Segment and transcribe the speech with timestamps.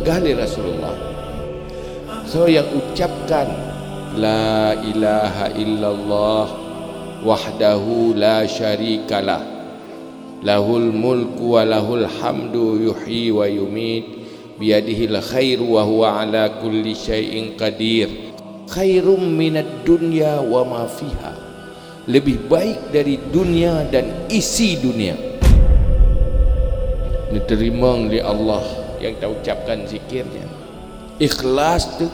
[0.00, 0.96] pegah li Rasulullah.
[2.24, 3.52] So yang ucapkan
[4.16, 6.44] la ilaha illallah
[7.20, 9.60] wahdahu la syarikalah.
[10.40, 14.24] Lahul mulku wa lahul hamdu yuhyi wa yumit.
[14.56, 18.32] Biyadihil khairu wa huwa ala kulli syai'in qadir.
[18.72, 21.36] Khairum minad dunya wa ma fiha.
[22.08, 25.12] Lebih baik dari dunia dan isi dunia.
[27.36, 30.44] Diterima oleh Allah yang kita ucapkan zikirnya.
[31.16, 32.06] Ikhlas tu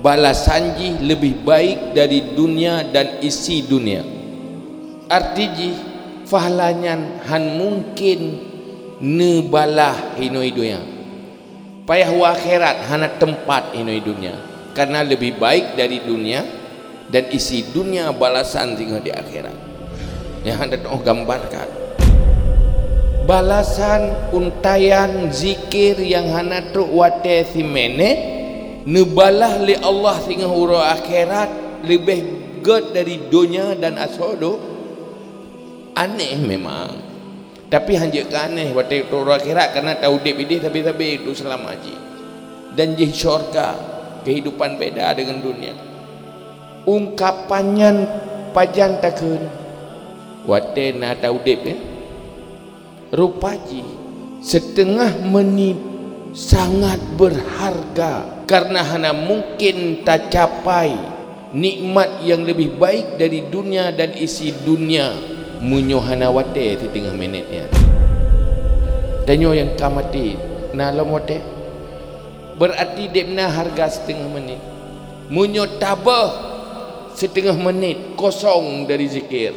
[0.00, 4.04] balasan ji lebih baik dari dunia dan isi dunia.
[5.08, 5.70] Arti ji
[6.28, 8.20] fahlanya han mungkin
[9.00, 10.80] ne balah hinoi dunia.
[11.86, 14.34] Payah wa akhirat hana tempat hinoi dunia.
[14.76, 16.44] Karena lebih baik dari dunia
[17.08, 19.56] dan isi dunia balasan tinggal di akhirat.
[20.44, 21.85] Yang anda oh gambarkan
[23.26, 28.10] balasan untayan zikir yang hana tu wate si mene
[28.86, 32.20] nubalah li Allah sehingga huru akhirat lebih
[32.62, 34.62] god dari dunia dan asodo
[35.98, 37.04] aneh memang.
[37.66, 41.74] Tapi hanya ke aneh wate huru akhirat kerana tahu dia bidih tapi tapi itu selama
[41.74, 41.94] haji.
[42.78, 43.74] Dan jih syurga
[44.22, 45.74] kehidupan beda dengan dunia.
[46.86, 48.06] Ungkapannya
[48.54, 49.42] pajan takun.
[50.46, 51.58] Wate na tahu dia
[53.12, 53.84] rupaji
[54.42, 55.78] setengah menit
[56.32, 60.94] sangat berharga karena hanya mungkin tak capai
[61.56, 65.34] nikmat yang lebih baik dari dunia dan isi dunia.
[65.56, 67.64] Munyohana wate di tengah menitnya
[69.26, 70.38] danyo yang kamati
[70.72, 71.42] nalo mote.
[72.56, 74.62] Berarti depna harga setengah menit.
[75.28, 76.30] Munyo tabah
[77.12, 79.52] setengah menit kosong dari zikir.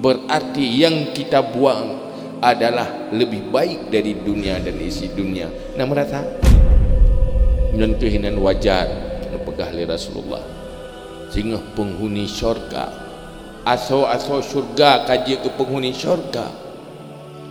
[0.00, 2.11] Berarti yang kita buang
[2.42, 5.46] adalah lebih baik dari dunia dan isi dunia.
[5.78, 6.18] Nak merasa?
[7.70, 8.90] Menyentuhinan wajar
[9.46, 10.42] pegah li Rasulullah.
[11.30, 12.90] Sehingga penghuni syurga.
[13.62, 16.50] Aso-aso syurga kaji ke penghuni syurga.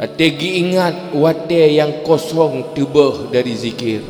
[0.01, 4.01] Tegi ingat wate yang kosong tebah dari zikir.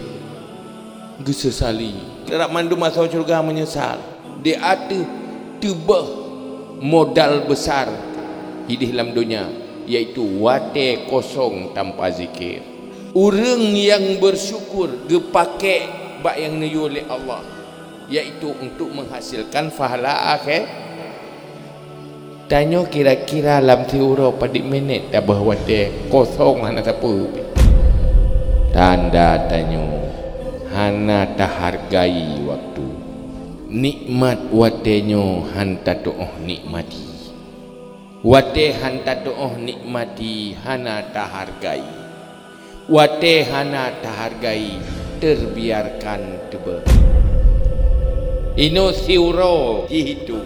[1.22, 2.26] Gesesali.
[2.26, 4.02] Kerak mandu masuk syurga menyesal.
[4.42, 5.02] Dia ada
[5.62, 6.08] tebah
[6.82, 7.92] modal besar
[8.66, 12.62] hidup dalam dunia yaitu wate kosong tanpa zikir.
[13.12, 15.90] Orang yang bersyukur gepake
[16.24, 17.44] bak yang niyu oleh Allah
[18.12, 20.68] yaitu untuk menghasilkan pahala akhir.
[22.52, 27.14] Tanya kira-kira dalam tiura pada minit dah wate kosong hana apa
[28.76, 29.88] tanda tanya.
[30.72, 32.88] Hana tak hargai waktu.
[33.72, 37.21] Nikmat watenyo hanta doh nikmati
[38.22, 41.82] Wate hanta doh nikmati hana tahargai.
[42.86, 44.78] Wate hana tahargai
[45.18, 46.86] terbiarkan tebe.
[48.62, 50.46] Ino siuro dihitung.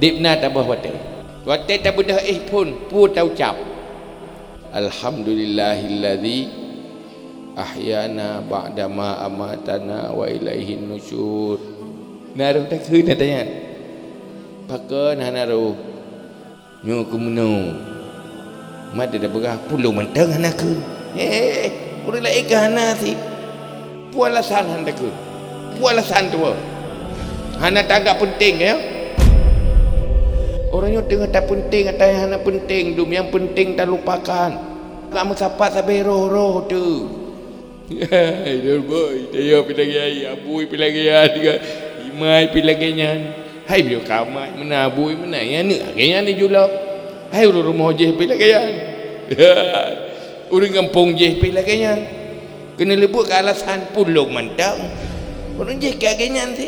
[0.00, 0.96] Dipna tabah wate.
[1.44, 3.60] Wate tabudah eh pun pu tau cap.
[4.72, 6.40] Alhamdulillahilladzi
[7.52, 11.60] ahyana ba'da ma amatana wa ilaihin nusyur.
[12.32, 13.44] Naruh tak kena tanya.
[14.64, 15.89] Pakai naruh
[16.80, 17.76] nyo ku meno
[18.96, 20.72] mada dah berah puluh mentang anak ke
[21.12, 21.68] eh
[22.08, 23.12] uri la ika hana si?
[24.08, 25.12] Puala san handa ke?
[25.76, 26.40] Puala san tu
[27.60, 28.74] hana tanggap penting ya?
[30.72, 34.56] Orangnya tengah tak penting atau yang hana penting dum yang penting tak lupakan.
[35.12, 36.84] Kamu sapa sampai roh-roh tu.
[37.90, 41.58] Hai, boy, dia pilih gaya, abu pilih gaya, tiga,
[42.06, 43.10] imai pilih gaya
[43.70, 46.66] hai bio kamai mana bui mana ya ni kaya ni jula
[47.30, 48.62] hai uru rumah je pi lagi ya
[50.50, 51.94] urang kampung je pi lagi ya
[52.74, 54.74] kena lebut ke alasan pulung mantang
[55.54, 56.66] urang je ke agenya nanti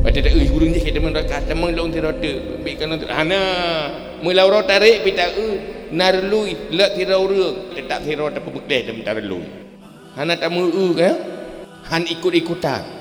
[0.00, 2.32] pada tak eh urang je ke teman rakat teman long ti rota
[2.64, 3.40] bi kan hana
[4.24, 5.52] mula ro tarik pi tak eh
[5.92, 9.44] narlui lek ti urang tak ti rota pebekdeh teman tarlui
[10.16, 11.14] hana tamu eh kan
[11.92, 12.99] han ikut-ikutan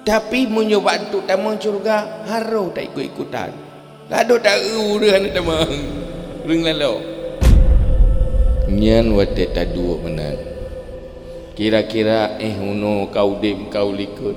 [0.00, 3.50] tapi menyoba untuk tamang syurga haru tak ikut ikutan.
[4.10, 5.70] Lalu tak urus anak tamang
[6.42, 6.98] ring lalu
[8.70, 10.34] nyan wate tak dua benar
[11.54, 14.34] kira-kira eh uno kau dim kau likut.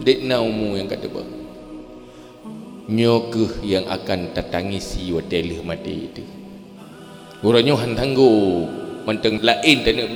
[0.00, 1.22] Dek naumu yang kata apa?
[2.88, 6.24] Nyokuh yang akan tatangisi wate lih mati itu.
[7.44, 8.64] Urangnya hantanggu
[9.04, 10.10] manteng lain tak nak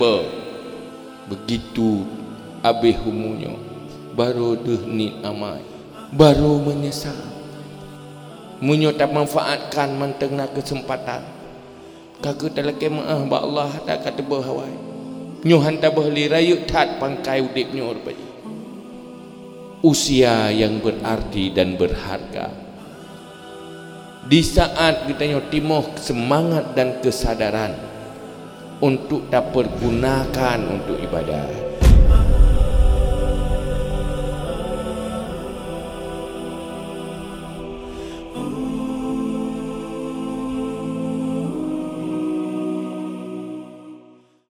[1.29, 2.05] begitu
[2.61, 3.53] abih umunya
[4.15, 4.57] baru
[4.87, 5.61] ni amai
[6.15, 7.19] baru menyesal
[8.63, 11.27] munyo tak manfaatkan mantengna kesempatan
[12.23, 14.95] kagak tak lagi maaf ba Allah tak kata berhawai
[15.45, 18.33] Nyuhan tak boleh rayu tat pangkai udipnya rupanya.
[19.85, 22.49] Usia yang berarti dan berharga.
[24.25, 27.77] Di saat kita timoh semangat dan kesadaran
[28.81, 31.84] untuk dapat gunakan untuk ibadat.